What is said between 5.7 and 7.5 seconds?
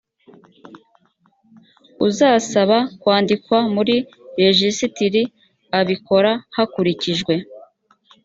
abikora hakurikijwe